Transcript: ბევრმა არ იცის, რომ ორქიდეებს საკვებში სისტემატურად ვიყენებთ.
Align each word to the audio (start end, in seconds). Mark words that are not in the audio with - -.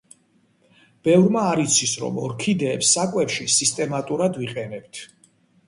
ბევრმა 1.07 1.43
არ 1.49 1.61
იცის, 1.65 1.93
რომ 2.05 2.17
ორქიდეებს 2.23 2.95
საკვებში 2.97 3.47
სისტემატურად 3.59 4.43
ვიყენებთ. 4.45 5.07